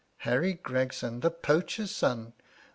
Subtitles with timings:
[0.21, 2.33] Harry Gregson the' pofiwher's son